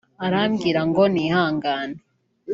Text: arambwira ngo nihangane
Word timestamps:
arambwira 0.25 0.79
ngo 0.89 1.03
nihangane 1.13 1.99